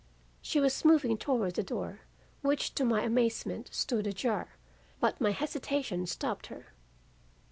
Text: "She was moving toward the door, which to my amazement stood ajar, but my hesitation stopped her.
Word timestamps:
"She 0.41 0.59
was 0.59 0.83
moving 0.83 1.15
toward 1.15 1.53
the 1.53 1.61
door, 1.61 1.99
which 2.41 2.73
to 2.73 2.83
my 2.83 3.03
amazement 3.03 3.69
stood 3.71 4.07
ajar, 4.07 4.55
but 4.99 5.21
my 5.21 5.29
hesitation 5.29 6.07
stopped 6.07 6.47
her. 6.47 6.73